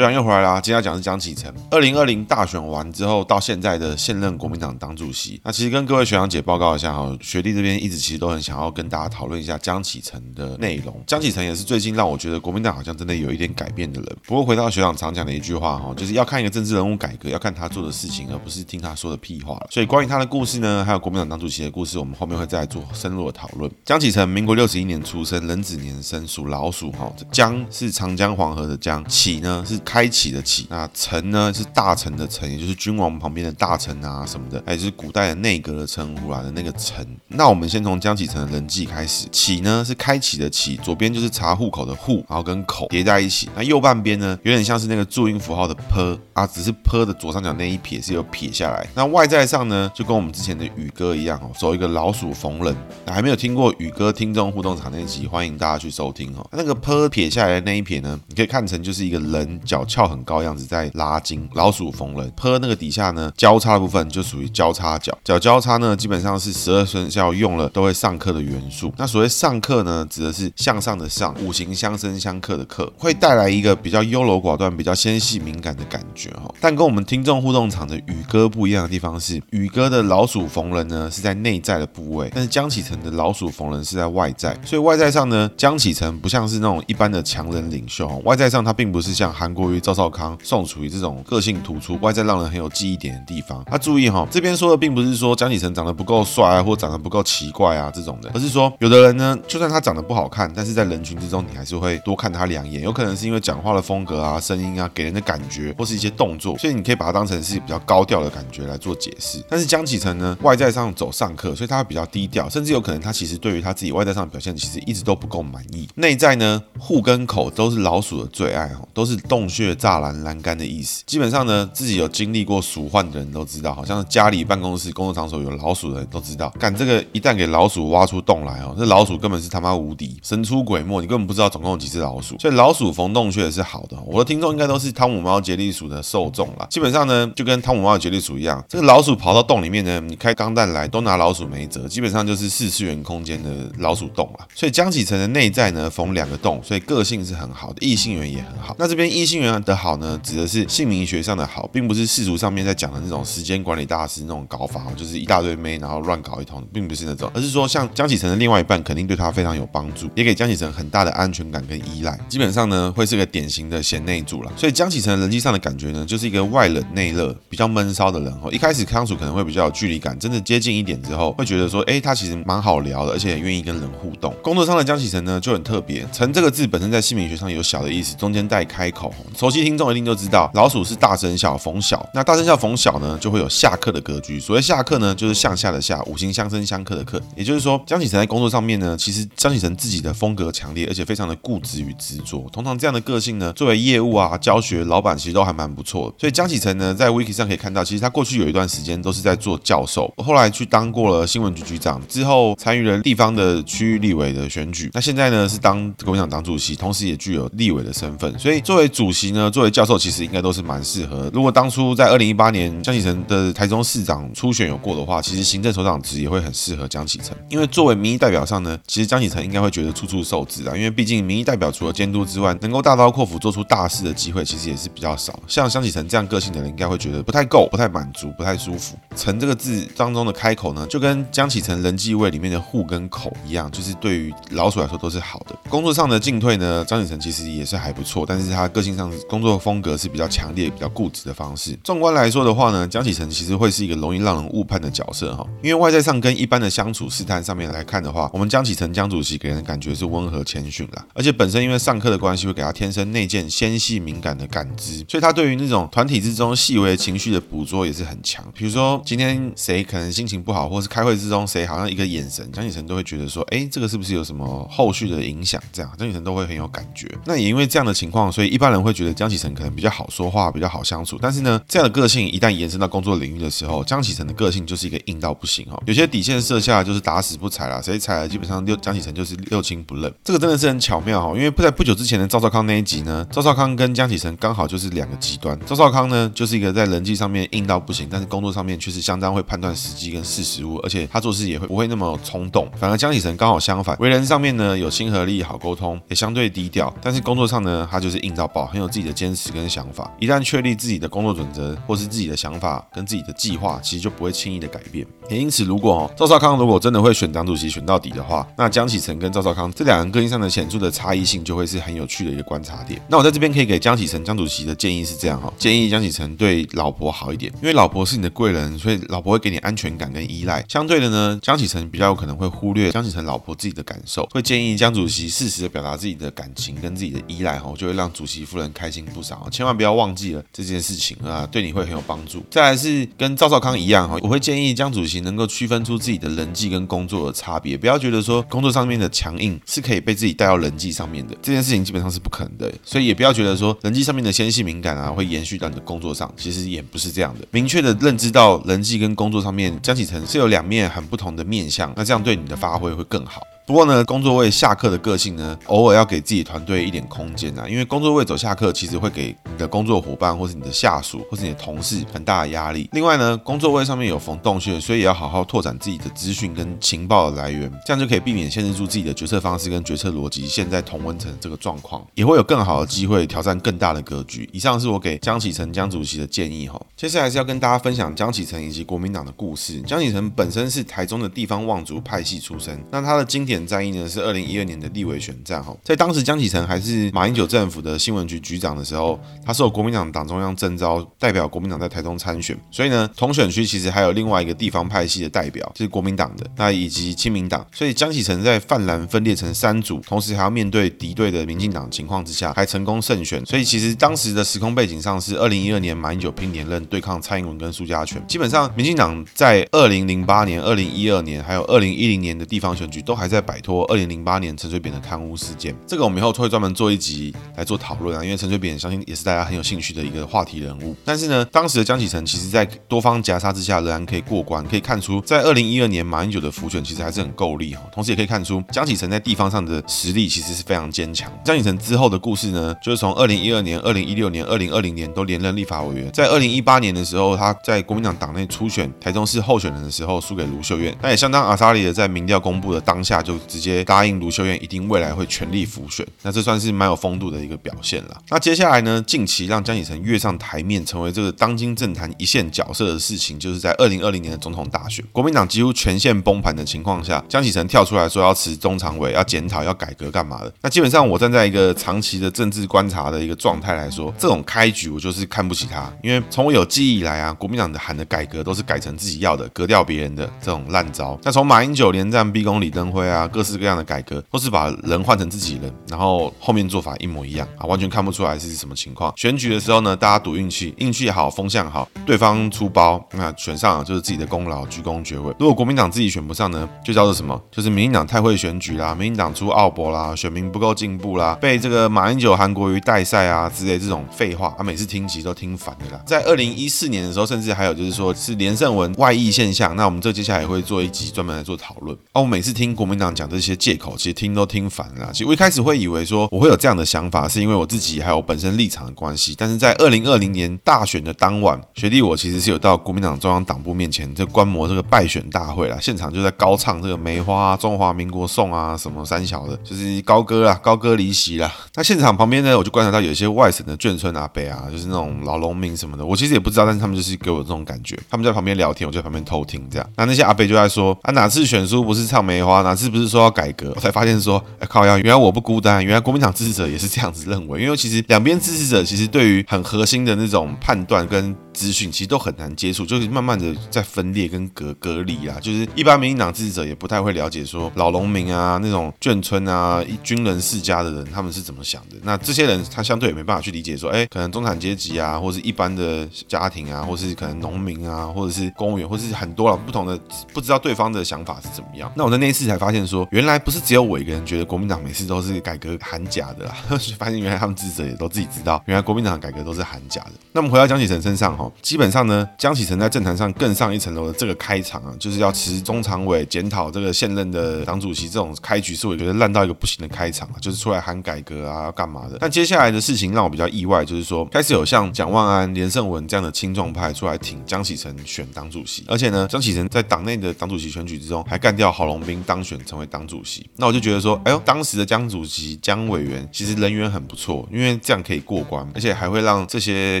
[0.00, 0.58] 学长又回来啦！
[0.58, 1.52] 今天要讲的是江启臣。
[1.70, 5.38] 二零二零大选完之后，到现在的现任国民党党主席。
[5.44, 10.98] 那其实跟各位学长姐报告一下哈，学弟这边一直其实都很想要跟大家讨论一下江启臣的内容。
[11.06, 14.16] 江启臣也是最近让我觉得国民党好像真的有一点改变的人。
[14.26, 19.62] 不过回到学长常讲的一句话哈，就是要看一个政治人物改革，要看他做的事情，而不是听他说的屁话。
[19.68, 23.70] 所以关于他的故事呢，还有国民党党主席的故事，我们后面会再来做深入的讨论。
[23.84, 27.12] 江启臣，民国六十一年出生，壬子年生，属老鼠哈。
[27.30, 29.78] 江是长江黄河的江，启呢是。
[29.90, 37.04] 开启的启，那臣呢是大臣的臣，也就是君王旁边的大臣啊什么的，还是古代的内阁的称呼啊的那个臣。
[37.26, 43.48] 那我们先从江启臣的人际开始，启呢是开启的启，左边就是查户口的户，然后跟口叠在一起。
[43.56, 48.86] 那右半边呢有点像是那个注音符号的坡啊，只是坡的左上角那一撇是有撇下来。
[48.94, 52.76] 那外在上呢就跟我们之前的宇哥一样哦，走一个老鼠逢人。
[53.04, 56.48] 那还没有听过宇哥听众互动场那集，欢迎大家去收听哦。
[56.52, 59.79] 那个坡撇下来的那一撇呢，你可以看成就是一个人脚。
[59.84, 68.92] 翘很高样子在拉筋，老鼠逢人，坡那个底下呢，交叉的部分就属于交叉脚，脚交叉呢，基本上是十二生肖用了都会上课的元素。
[68.96, 76.52] 那所谓上课呢，指的是向上的上，五行相生相克的克，会带来一个比较优柔寡断、比较纤细敏感的感觉哈。
[76.60, 89.80] 但跟我们听众互动场的宇哥不一样的地方是，宇哥的老鼠逢人呢是在内在的部位，但是江启臣的老鼠逢人是在外在，所以外在上呢，江启臣不像是那种一般的强人领袖，外在上他并不是像韩国过于。
[89.80, 102.82] 赵少康、宋楚瑜这种个性突出、外在让人很有记忆点的地方，他、注意哈，这边说的并不是说江启臣长得不够帅啊，或长得不够奇怪啊这种的，而是说有的人呢，就算他长得不好看，但是在人群之中，你还是会多看他两眼。
[102.82, 109.42] 有可能是因为讲话的风格啊、声音啊，给人的感觉，或是一些动作，所以你可以把它当成是比较高调的感觉来做解释。
[109.48, 115.88] 但是江启臣呢，外在上走上客，所以他比较低调，甚至有可能他其实对于他自己外在上的表现，其实一直都不够满意。
[115.94, 120.50] 内在呢，户跟口都是老鼠的最爱哈，都是洞穴、栅栏、栏杆。
[120.60, 132.36] 的意思，基本上呢，自己有经历过鼠患的人都知道，好像家里、办公室、工作场所有老鼠的人都知道，干这个一旦给老鼠挖出洞来哦，这老鼠根本是他妈无敌，神出鬼没，你根本不知道总共有几只老鼠。
[132.38, 133.96] 所以老鼠逢洞穴是好的。
[134.04, 144.46] 我的听众应该都是汤姆猫杰利鼠的受众啦，基本上呢，就跟汤姆猫杰利鼠一样，这个老鼠跑到洞里面呢，你开钢弹来都拿老鼠没辙，基本上就是四次元空间的老鼠洞了。
[144.54, 148.74] 所以江启臣的内在呢逢两个洞，所以个性是很好的，异性缘也很好。
[148.78, 164.52] 那这边异性缘的好呢，指的是姓名学上的好，并不是世俗上面在讲的那种时间管理大师那种搞法，就是一大堆妹然后乱搞一通，并不是那种，而是说像江启臣的另外一半肯定对他非常有帮助，也给江启臣很大的安全感跟依赖，基本上呢会是个典型的贤内助了。
[164.56, 168.50] 所以江启臣人际上的感觉呢，就是一个外冷内热、比较闷骚的人哦。
[168.52, 174.34] 一开始相处可能会比较有距离感，真的接近一点之后，会觉得说，哎，他其实蛮好聊的，而且也愿意跟人互动。
[174.42, 181.20] 工作上的江启臣呢就很特别，臣这个字本身在姓名学上有小的意思，中间带开口，熟悉听众一定就知道，老鼠是大。
[181.20, 184.40] 生肖逢小，那大生肖逢小呢，就会有下克的格局。
[184.40, 187.20] 所谓下克呢，就是向下的下，五行相生相克的克。
[187.36, 192.48] 也就是说，江启臣在工作上面呢，其实江启臣自己的风格强烈，而且非常的固执与执着。
[192.50, 196.14] 通常这样的个性呢，作为业务啊、教学、老板，其实都还蛮不错的。
[196.18, 204.88] 所以江启臣呢，在 Wiki 上可以看到，其实他过去有一段时间都是在做教授，后来去当过了新闻局局长，之后参与了地方的区域立委的选举。
[204.94, 208.38] 那现在呢，是当国民党党主席，同时也具有立委的身份。
[208.38, 211.30] 所以作为主席其呢，作为教授，其实应该都是蛮适合。
[211.34, 225.38] 如果当初在二零一八年江启臣的台中市长初选有过的话，其实行政首长职也会很适合江启臣，因为作为民意代表上呢，其实江启臣应该会觉得处处受制啊，因为毕竟民意代表除了监督之外，能够大刀阔斧做出大事的机会其实也是比较少。
[225.46, 228.96] 像江启臣这样个性的人，应该会觉得不太够、不太满足、不太舒服。
[229.14, 235.54] 臣这个字当中的开口呢，就跟江启臣人际位里面的户跟口一样，就是对于老鼠来说都是好的。
[235.68, 240.90] 工作上的进退呢，江启臣其实也是还不错，但是他个性上工作风格是比较强烈、比较。
[240.90, 241.78] 固执的方式。
[241.84, 245.46] 纵观来说的话呢，江启臣其实会是一个容易让人误判的角色哈。
[245.62, 258.44] 因为外在上跟一般的相处试探上面来看的话，我们江启臣江主席给人的感觉是温和谦逊啦，而且本身因为上课的关系，会给他天生内建纤细敏感的感知，所以他对于那种团体之中细微情绪的捕捉也是很强。
[258.52, 265.62] 比如说今天谁可能心情不好，或是开会之中谁好像一个眼神，江启臣都会觉得说，哎，这个是不是有什么后续的影响？
[265.72, 267.08] 这样江启臣都会很有感觉。
[267.24, 271.18] 那也因为这样的情况，所以一般人会觉得江启臣可能比较好说话，比较好相处。
[271.22, 275.82] 但是呢，这样的个性一旦延伸到工作领域的时候，江启臣的个性就是一个硬到不行哦。
[275.86, 280.12] 有些底线设下就是打死不踩啦，谁踩了基本上六江启臣就是六亲不认。
[280.22, 285.58] 这个真的是很巧妙哈，因为不在不久之前的赵少康那一集呢，赵少康跟江启臣刚好就是两个极端。
[285.64, 292.70] 赵少康呢就是一个在人际上面硬到不行，但是工作上面却是相当会判断时机跟识时务，而且他做事也会不会那么冲动。
[292.78, 300.12] 反而江启臣刚好相反，为人上面呢有亲和力，好沟通，也相对低调，但是工作上呢他就是硬到爆，很有自己的坚持跟想法。
[300.18, 305.06] 一旦确立自己的工作准则或是自己的想法跟自己的计划，其实就不会轻易的改变。
[305.30, 313.00] 也因此，如果赵少康如果真的会选党主席选到底的话，那江启臣跟赵少康这两个个性上的显著的差异性就会是很有趣的一个观察点。
[313.08, 320.64] 那我在这边可以给江启臣江主席的建议是这样哈，建议江启臣对老婆好一点，因为老婆是你的贵人，所以老婆会给你安全感跟依赖。
[320.68, 329.46] 相对的呢，江启臣比较有可能会忽略江启臣老婆自己的感受，会建议江主席适时的表达自己的感情跟自己的依赖哈，就会让主席夫人开心不少。
[329.52, 332.42] 千万不要忘记了这件事情啊，对你会很有帮助。
[332.50, 342.72] 再来是跟赵少康一样哈，我会建议江主席能够区分出自己的人际跟工作的差别，不要觉得说工作上面的强硬是可以被自己带到人际上面的，这件事情基本上是不可能的。
[342.84, 347.46] 所以也不要觉得说人际上面的纤细敏感啊会延续到你的工作上，其实也不是这样的。
[347.50, 353.40] 明确的认知到人际跟工作上面，江启程是有两面很不同的面相，那这样对你的发挥会更好。
[353.70, 362.90] 不过呢，工作位下课的个性呢，偶尔要给自己团队一点空间啊，因为工作位走下课，其实会给你的工作伙伴或是你的下属或是你的同事很大的压力。
[362.90, 370.48] 另外呢，工作位上面有缝洞穴，所以也要好好拓展自己的资讯跟情报的来源，这样就可以避免限制住自己的决策方式跟决策逻辑。
[370.48, 374.50] 现在同温层这个状况，也会有更好的机会挑战更大的格局。
[374.52, 376.76] 以上是我给江启臣江主席的建议哈。
[376.96, 379.80] 接下来是要跟大家分享江启臣以及国民党的故事。
[379.82, 413.84] 江启臣本身是台中的地方望族派系出身，那他的经典战役呢是二零一二年的立委选战哈，在当时江启臣还是马英九政府的新闻局局长的时候，他受国民党党中央征召，代表国民党在台中参选，所以呢，同选区其实还有另外一个地方派系的代表，是国民党的，那以及亲民党，所以江启臣在泛蓝分裂成三组，同时还要面对敌对的民进党情况之下，还成功胜选，所以其实当时的时空背景上是二零一二年马英九拼连任对抗蔡英文跟苏家全，基本上民进党在二零零八年、二零一二年还有二零一零年的地方选举都还在摆脱。
[413.86, 420.94] 二零零八年陈水扁的贪污事件，这个我们以后会专门做一集来做讨论啊，因为陈水扁相信也是大家很有兴趣的一个话题人物。
[421.04, 427.82] 但是呢，当时的江启臣其实在多方夹杀之下，仍然可以过关，可以看出在二零一二年马英九的辅选其实还是很够力哈。
[427.92, 431.30] 同时也可以看出江启臣在地方上的实力其实是非常坚强。
[431.44, 443.84] 江启臣之后的故事呢，就是从二零一二年、二零一六年、二零二零年都连任立法委员，在二零一八年的时候，他在国民党党内初选台中市候选人的时候输给卢秀燕，那也相当阿莎力的在民调公布的当下就就直接。
[443.84, 448.16] 答应卢秀燕一定未来会全力辅选，那这算是蛮有风度的一个表现了。
[448.28, 460.52] 那接下来呢，近期让江启臣跃上台面，成为这个当今政坛一线角色的事情，就是在二零二零年的总统大选，国民党几乎全线崩盘的情况下，江启臣跳出来说要辞中常委，要检讨，要改革干嘛的？
[460.62, 471.18] 那基本上我站在一个长期的政治观察的一个状态来说，这种开局我就是看不起他，因为从我有记忆以来啊，国民党的喊的改革都是改成自己要的，革掉别人的这种烂招。
[471.22, 473.70] 那从马英九连战逼宫李登辉啊，啊各式各样。
[473.70, 479.12] 的改革，或是把人换成自己人，然后后面做法一模一样啊，完全看不出来是什么情况。
[479.16, 485.32] 选举的时候呢，大家赌运气，运气好，风向好，对方出包，那选上就是自己的功劳，居功厥伟。
[485.38, 487.40] 如果国民党自己选不上呢，就叫做什么？
[487.50, 496.02] 就是民进党太会选举啦，民进党出奥博啦，选民不够进步啦，被这个马英九、韩国瑜带赛啊之类这种废话啊，每次听其实都听烦的啦。
[496.04, 501.96] 在二零一四年的时候，甚至还有就是说是连胜文外溢现象，那我们这接下来也会做一集专门来做讨论。
[502.12, 503.50] 哦，我每次听国民党讲这些。
[503.60, 505.10] 借口其实听都听烦了。
[505.12, 509.34] 其实我一开始会以为说我会有这样的想法，是因为我自己还有本身立场的关系。
[509.36, 515.76] 但是在二零二零年大选的当晚，学弟我其实是有到国民党中央党部面前，就观摩这个败选大会啦。
[515.80, 521.52] 现场就在高唱这个梅花、中华民国颂啊，什么三小的，就是高歌啊，高歌离席啦。
[521.74, 527.98] 那现场旁边呢，我就观察到有一些外省的眷村阿伯啊，就是那种老农民什么的，我其实也不知道，但是他们就是给我这种感觉。
[528.08, 529.90] 他们在旁边聊天，我就在旁边偷听这样。
[529.96, 533.72] 那那些阿伯就在说啊，哪次选书不是唱梅花，哪次不是是说要改革？
[533.74, 537.62] 我才发现说，哎靠呀，原来我不孤单，原来国民党支持者也是这样子认为。
[537.62, 545.36] 因为其实两边支持者其实对于很核心的那种判断跟资讯，其实都很难接触，就是慢慢的在分裂跟隔隔离啦。
[545.40, 551.96] 就是一般民进党支持者也不太会了解说老农民啊，那种眷村啊，军人世家的人他们是怎么想的。
[552.02, 559.98] 那这些人他相对也没办法去理解说，哎，可能中产阶级啊，或是一般的家庭啊，或是可能农民啊，或者是公务员，或是很多了不同的，
[560.32, 561.90] 不知道对方的想法是怎么样。
[561.96, 566.54] 那我在那一次才发现说，原来不是只有我一个人觉得国民党每次都是改革喊假的啦，
[566.98, 570.12] 发现原来他们智者也都自己知道，原来国民党改革都是喊假的。
[570.32, 582.16] 那么回到江启臣身上哈，基本上呢，江启臣在政坛上更上一层楼的这个开场啊，就是要辞中常委检讨这个现任的党主席这种开局，是我觉得烂到一个不行的开场啊，就是出来喊改革啊，要干嘛的。
[582.20, 593.48] 但接下来的事情让我比较意外，就是说开始有像蒋万安、连胜文这样的青壮派出来挺江启臣选党主席，而且呢，江启臣在党内的党主席选举之中还干掉郝龙斌当选成为党主席。
[593.56, 600.00] 那我就觉得说，哎呦，当时的江主席江委员其实人缘很不错，因为这样可以过关，而且还会让这些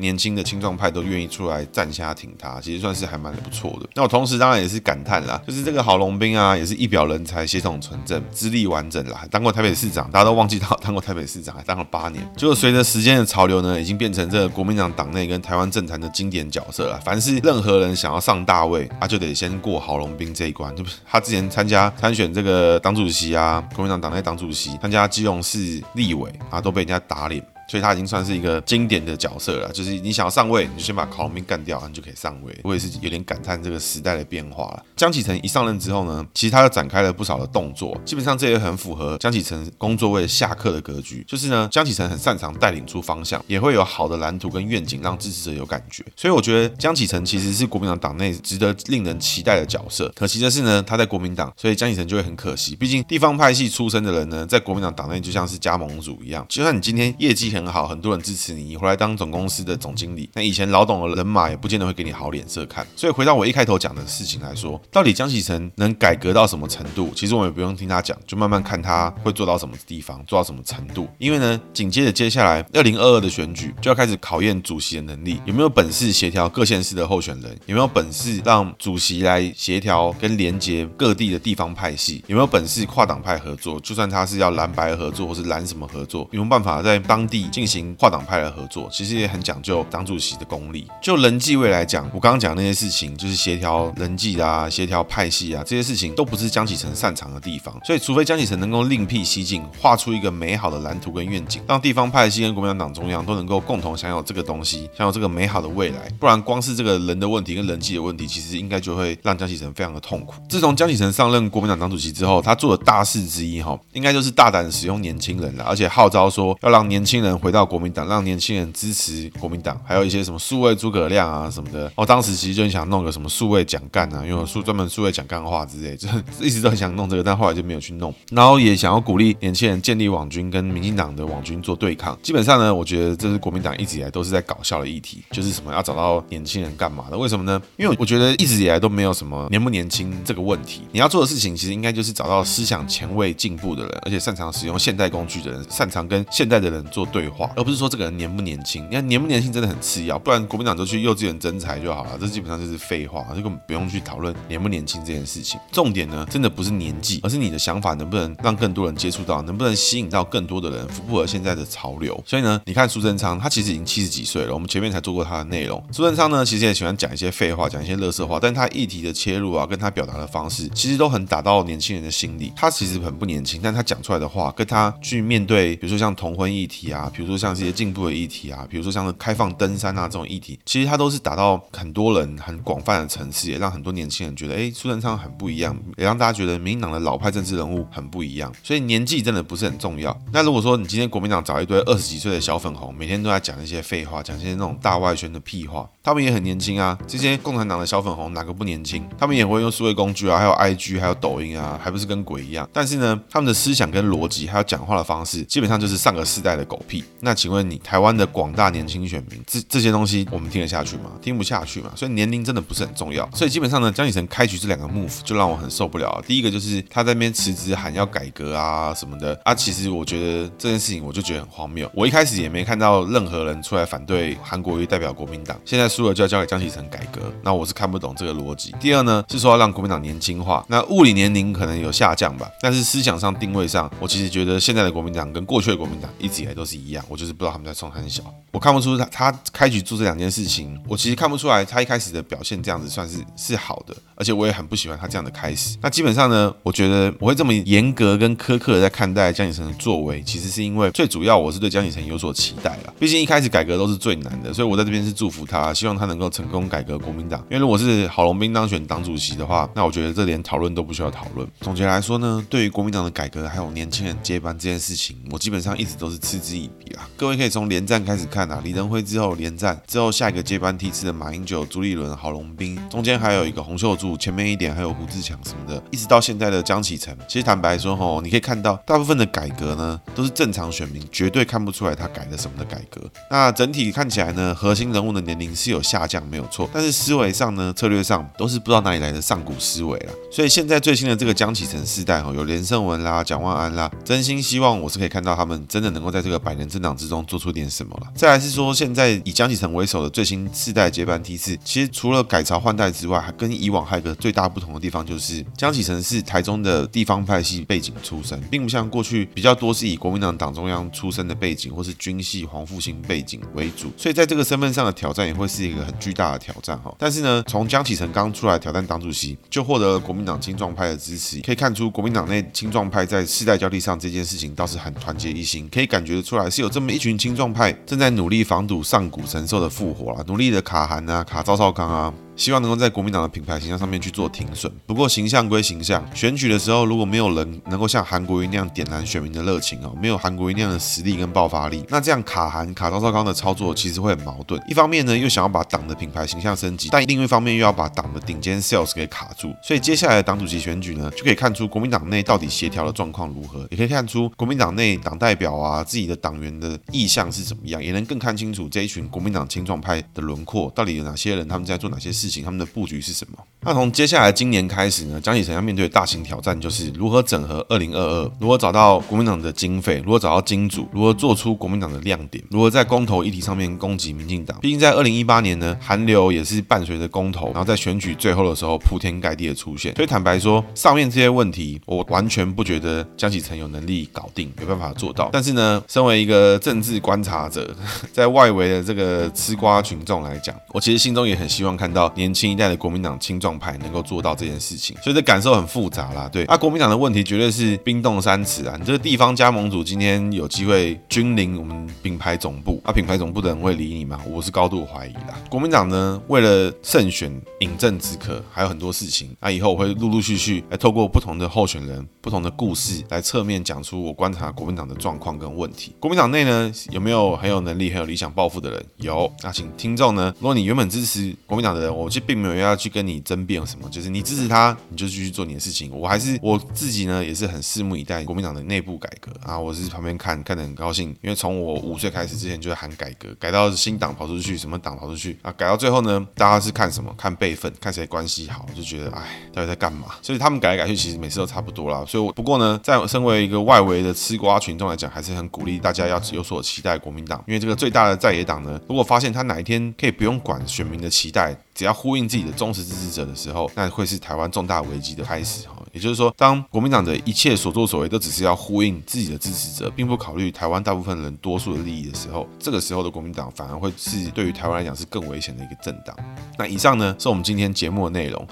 [0.00, 3.88] 年轻的青壮派都愿意出来站下挺他，其实算是还蛮不错的。
[3.94, 12.28] 那我同时当然也是感叹啦，就是这个郝龙斌啊，也是一表人才，血统纯正，资历完整啦，当过台北市长，大家都忘记他当过台北市长，还当了八年。
[12.36, 17.00] 就随着时间的潮流呢，已经变成这个国民党党内跟台湾政坛的经典角色了。
[17.04, 27.40] 凡是任何人想要上大位，他就得先过郝龙斌这一关，就不是他之前参加参选这个呃党主席啊，国民党党内党主席，参加基隆市立委啊，都被人家打脸。
[27.68, 32.56] 所以他已经算是一个经典的角色了，就是你想要上位，你就先把郝龙斌干掉，你就可以上位。
[32.62, 34.82] 我也是有点感叹这个时代的变化了。
[34.96, 41.24] 江启臣一上任之后呢，其实他又展开了不少的动作，基本上这也很符合江启臣工作为下课的格局。
[41.26, 46.04] 就是呢，江启臣很擅长带领出方向，也会有好的蓝图跟愿景，让支持者有感觉。
[46.16, 50.12] 所以我觉得江启臣其实是国民党党内值得令人期待的角色。
[50.14, 52.76] 可惜的是呢，他在国民党，所以江启臣就会很可惜。
[52.76, 62.86] 毕竟地方派系出身的人呢，在国民党党内就像是加盟主一样，就算你今天业绩很好，很多人支持你，你回来当总公司的总经理，那以前老董的人马也不见得会给你好脸色看。
[62.94, 67.10] 所以回到我一开头讲的事情来说，到底江启臣能改革到什么程度？
[67.14, 71.08] 其实我们也不用听他讲，就慢慢看他会做到什么地方，做到什么程度。
[71.18, 83.78] 因为呢，紧接着接下来二零二二的选举就要开始考验主席的能力，有没有本事协调各县市的候选人，有没有本事让主席来协调跟连接各地的地方派系，有没有本事跨党派合作？
[83.80, 87.94] 就算他是要蓝白合作或是蓝什么合作，有没有办法在当地进行？
[87.96, 90.86] 跨党派的合作其实也很讲究党主席的功力。
[91.02, 97.74] 就人际位来讲，我刚刚讲那些事情，就是协调人际啊、协调派系啊，这些事情都不是江启臣擅长的地方。
[97.84, 110.34] 所以，除非江启臣能够另辟蹊径，画出一个美好的蓝图跟愿景，让地方派系跟国民党党中央都能够共同享有这个东西，享有这个美好的未来，不然光是这个人的问题跟人际的问题，其实应该就会让江启臣非常的痛苦。
[110.48, 121.90] 自从江启臣上任国民党党主席之后，他做的大事之一哈，应该就是大胆使用年轻人了，而且号召说要让年轻人回到国民党，让年轻人支持国民党，还有一些什么数位诸葛亮啊什么的。
[121.94, 126.08] 哦，当时其实就很想弄个什么数位讲干啊，因为数专门数位讲干话之类，就
[126.40, 128.14] 一直都很想弄这个，但后来就没有去弄。
[128.30, 132.18] 然后也想要鼓励年轻人建立网军，跟民进党的网军做对抗。
[132.22, 137.16] 基本上呢，我觉得这是国民党一直以来都是在搞笑的议题，就是什么要找到年轻人干嘛的？
[137.16, 137.60] 为什么呢？
[137.76, 140.82] 因为我觉得一直以来都没有什么年不年轻这个问题。
[140.92, 148.84] 你要做的事情其实应该就是找到思想前卫、进步的人，而且擅长使用现代工具的人，擅长跟现代的人做对话，而不是说这个人年不年轻。
[148.88, 155.58] 你看年不年轻真的很次要，不然国民党就去幼稚园征才就好了，这基本上就是废话，这根本不用去讨论年不年轻这件事情。
[155.72, 162.22] 重点呢，真的不是年纪，而是你的想法能不能让更多人接触到，能不能吸引到更多的人，符不符合现在的潮流。
[162.26, 165.82] 所以呢，你看苏贞昌，他其实已经七十几岁了，我们前面才做过他的内容。
[165.90, 172.52] 苏贞昌呢，其实也喜欢讲一些废话，讲一些乐色话，但他议题的切入啊，跟他表达的方式，其实都很打到年轻人的心里。
[172.54, 188.52] 他其实很不年轻，但他讲出来的话，跟他去面对，比如说像同婚议题啊，比如说像这些进步的议题啊，比如说像开放登山啊这种议题，其实它都是打到很多人很广泛的层次，也让很多年轻人觉得，哎，苏贞昌很不一样，也让大家觉得民进党的老派政治人物很不一样。
[188.62, 190.14] 所以年纪真的不是很重要。
[190.30, 196.98] 那如果说你今天国民党找一堆二十几岁的小粉红，每天都在讲一些废话，讲一些那种大外宣的屁话，他们也很年轻啊。
[197.06, 199.02] 这些共产党的小粉红哪个不年轻？
[199.16, 202.68] 他们也会用数位工具啊，还有 IG，还有抖音啊，还不是跟鬼一样？
[202.74, 206.95] 但是呢，他们的思想跟逻辑，还有讲话的方式，基本上就是上个世代的狗屁。
[207.20, 211.10] 那请问你，台湾的广大年轻选民，这这些东西我们听得下去吗？
[211.20, 211.90] 听不下去嘛。
[211.96, 213.28] 所以年龄真的不是很重要。
[213.34, 216.22] 所以基本上呢，江启臣开局这两个 move 就让我很受不了。
[216.26, 221.90] 第一个就是他在那边辞职喊要改革啊什么的啊，其实我觉得这件事情我就觉得很荒谬。
[221.94, 228.74] 我一开始也没看到任何人出来反对韩国瑜代表国民党，现在输了就要交给江启臣改革，那我是看不懂这个逻辑。
[228.80, 238.22] 第二呢，是说要让国民党年轻化，那物理年龄可能有下降吧，但是思想上定位上，我其实觉得现在的国民党跟过去的国民党一直以来都是一一样，我就是不知道他们在冲很小。
[238.52, 245.76] 我看不出他他开局做这两件事情，我其实看不出来他一开始的表现这样子算是是好的，而且我也很不喜欢他这样的开始。
[245.82, 252.94] 那基本上呢，我觉得我会这么严格跟苛刻的在看待江启臣的作为，其实是因为最主要我是对江启臣有所期待了。
[252.98, 257.40] 毕竟一开始改革都是最难的，所以我在这边是祝福他，希望他能够成功改革国民党。
[257.50, 261.46] 因为如果是郝龙斌当选党主席的话，那我觉得这连讨论都不需要讨论。
[261.60, 266.70] 总结来说呢，对于国民党的改革还有年轻人接班这件事情，我基本上一直都是嗤之以
[267.16, 269.36] 各位可以从连战开始看啊，李登辉之后。
[269.36, 277.14] 连战之后，下一个接班梯次的马英九、朱立伦、郝龙斌，中间还有一个洪秀柱，前面一点还有胡志强什么的，一直到现在的江启臣。
[277.28, 283.00] 其实坦白说，吼，你可以看到大部分的改革呢，都是正常选民绝对看不出来他改了什么的改革。
[283.30, 290.12] 那整体看起来呢，核心人物的年龄是有下降，没有错，但是思维上呢，策略上都是不知道哪里来的上古思维了。
[290.32, 298.06] 所以现在最新的这个江启臣世代，吼，有连胜文啦、蒋万安啦，真心希望我是可以看到他们真的能够在这个百年政党之中做出点什么了。
[298.14, 299.16] 再来是说现在。
[299.24, 316.94] 以江启臣为首的最新世代接班梯次，其实除了改朝换代之外，还跟以往还有个最大不同的地方，就是江启臣是台中的地方派系背景出身，并不像过去比较多是以国民党党中央出身的背景，或是军系黄复兴背景为主，所以在这个身份上的挑战也会是一个很巨大的挑战哈。
[316.98, 329.10] 但是呢，从江启臣刚出来挑战党主席，就获得了国民党青壮派的支持，可以看出国民党内青壮派在世代交替上这件事情倒是很团结一心，可以感觉得出来是有这么一群青壮派正在努力防堵上。
[329.10, 332.10] 古神兽的复活了，努力的卡韩啊，卡赵少康啊。
[332.36, 334.72] 希望能够在国民党的品牌形象上面去做停损。
[334.86, 344.60] 不过形象归形象，选举的时候如果没有人能够像韩国瑜那样点燃选民的热情哦，没有韩国瑜那样的实力跟爆发力，那这样卡韩卡赵少康的操作其实会很矛盾。
[344.68, 349.54] 一方面呢，又想要把党的品牌形象升级，但另一方面又要把党的顶尖 sales 给卡住。
[349.62, 363.38] 所以接下来的党主席选举呢，就可以看出国民党内到底协调的状况如何，也可以看出国民党内党代表啊自己的党员的意向是怎么样，也能更看清楚这一群国民党青壮派的轮廓到底有哪些人，他们在做哪些事事情，他们的布局是什么？
[363.66, 374.56] 那从接下来今年开始呢，江启臣要面对的大型挑战就是如何整合二零二二，如何找到国民党的经费，如何找到金主，如何做出国民党的亮点，如何在公投议题上面攻击民进党。
[374.60, 379.92] 毕竟在二零一八年呢，韩流也是伴随着公投，然后在选举最后的时候铺天盖地的出现。
[379.96, 385.28] 所以坦白说，上面这些问题，我完全不觉得江启臣有能力搞定，有办法做到。
[385.32, 387.74] 但是呢，身为一个政治观察者，
[388.14, 396.28] 在外围的这个吃瓜群众来讲，我其实心中也很希望看到年轻一代的国民党青壮派能够做到这件事情，所以这感受很复杂啦。
[396.30, 398.76] 对，啊，国民党的问题绝对是冰冻三尺啊！
[398.78, 404.20] 你这个地方加盟主今天有机会君临我们品牌总部，啊，品牌总部的人会理你吗？
[404.28, 405.40] 我是高度怀疑啦。
[405.48, 409.34] 国民党呢，为了胜选饮鸩止渴，还有很多事情。
[409.40, 415.94] 那以后我会陆陆续续来透过不同的候选人、不同的故事，来侧面讲出我观察国民党的状况跟问题。
[416.00, 418.84] 国民党内呢，有没有很有能力、很有理想抱负的人？
[418.96, 419.32] 有。
[419.42, 425.90] 那请听众呢，如果你原本支持国民党的人，我其实并没有要去跟你争变有什么，就是你支持他，你就继续做你的事情。
[425.96, 429.58] 我还是我自己呢，也是很拭目以待国民党的内部改革啊。
[429.58, 437.14] 我是旁边看看得很高兴，因为从我五岁开始之前就在喊改革，改到新党跑出去，什么党跑出去啊，改到最后呢，大家是看什么？
[437.16, 440.08] 看辈分，看谁关系好，就觉得哎，到底在干嘛？
[440.20, 442.04] 所以他们改来改去，其实每次都差不多啦。
[442.06, 451.56] 所以我不过呢，在身为一个外围的吃瓜群众来讲，还是很鼓励大家要有所期待国民党，因为这个最大的在野党呢，如果发现他哪一天可以不用管选民的期待。
[451.76, 455.74] 只要呼应自己的忠实支持者的时候，那会是台湾重大危机的开始哈。
[455.92, 466.16] 也就是说，当国民党的一切所作所为都只是要呼应自己的支持者，并不考虑台湾大部分人多数的利益的时候，这个时候的国民党反而会是对于台湾来讲是更危险的一个政党。
[466.58, 468.46] 那以上呢，是我们今天节目的内容。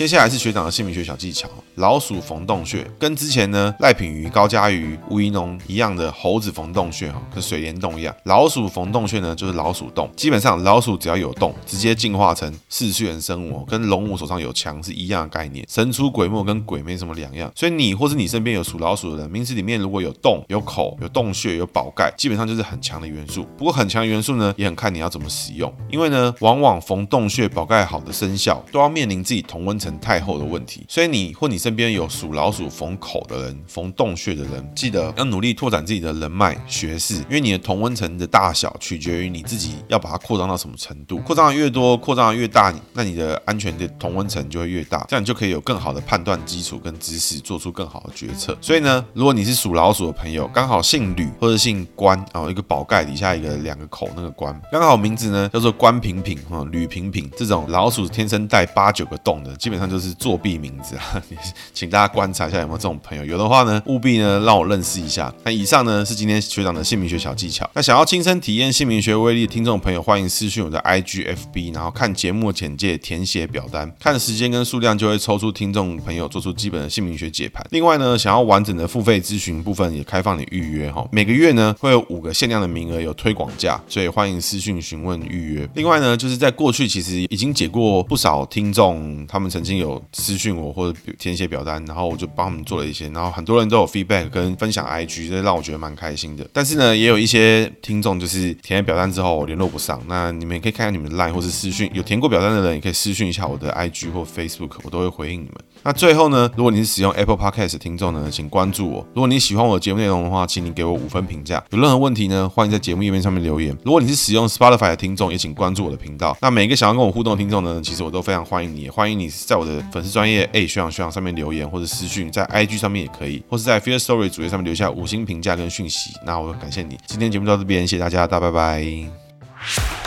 [0.00, 1.46] 接下来是学长的姓名学小技巧。
[1.74, 8.14] 老鼠缝洞穴跟之前呢赖品妤、高嘉瑜、吴怡农一样的猴子缝洞穴哈，跟水帘洞一样。
[8.24, 15.66] 老鼠缝洞穴呢就是老鼠洞，基本上老鼠只要有洞，直接进化成四次元生物，跟龙武手上有枪是一样的概念。
[15.68, 17.52] 神出鬼没跟鬼没什么两样。
[17.54, 23.46] 所以你或是你身边有属老鼠的人，名字里面如果有洞、有口、有洞穴、有宝盖，基本上就是很强的元素。
[23.58, 30.84] 不过很强的元素呢，也很看你要怎么使用，因为呢，往往缝洞穴、宝盖好的生肖都要面临自己同温层太厚的问题。
[30.88, 41.18] 所以你或你身边有属老鼠缝口的人、缝洞穴的人，记得要努力拓展自己的人脉、学识，因为你的同温层的大小取决于你自己要把它扩张到什么程度。
[41.18, 48.56] 扩张的越多，扩张的越大，那你的安全的同温层就会越大，这样你就可以有更好的判断基础跟知识，做出更好的决策。
[48.60, 61.22] 所以呢，如果你是属老鼠的朋友，刚好姓吕或者姓关啊，一个宝盖底下一个两个口那个关，刚好名字呢叫做关平平哈，吕平平这种老鼠天生带八九个洞的，基本上就是作弊名字啊，
[61.72, 65.32] 请大家观察一下有没有这种朋友，有的话呢，务必呢让我认识一下。
[65.44, 67.68] 那以上呢是今天学长的姓名学小技巧。
[67.74, 77.66] 那想要亲身体验姓名学威力的听众朋友，欢迎私讯我的 IGFB，然后看节目简介，填写表单，看时间跟数量就会抽出听众朋友做出基本的姓名学解盘。
[77.70, 85.68] 另外呢，想要完整的付费咨询部分也开放你预约哈，每个月呢会有五个限量的名额有推广价，所以欢迎私讯询问预约。
[85.74, 96.48] 另外呢，就是在过去其实已经解过不少听众，他们曾曾经有私讯我或者填写表单，然后我就帮他们做了一些，然后很多人都有 feedback 跟分享 IG，这让我觉得蛮开心的。
[96.50, 105.54] 但是呢，也有一些听众就是填了表单之后联络不上，那你们也可以看看你们的 line 或是私讯，有填过表单的人也可以私讯一下我的 IG 或 Facebook，我都会回应你们。
[105.82, 109.06] 那最后呢，如果你是使用 Apple Podcast 的听众呢，请关注我。
[109.14, 111.62] 如果你喜欢我的节目内容的话，请你给我五分评价。
[111.70, 113.76] 有任何问题呢，欢迎在节目页面上面留言。
[113.84, 116.34] 如果你是使用 Spotify 的听众，也请关注我的频道。
[116.40, 126.12] 那每一个想要跟我互动的听众呢，其实我都非常欢迎你，也欢迎你在我的粉丝专业诶学长学长上面留言，或者私讯在 IG 上面也可以，或是在 Firstory 主页上面留下五星评价跟讯息。
[126.24, 129.99] 那我感谢你，今天节目到这边，谢谢大家，大家拜拜。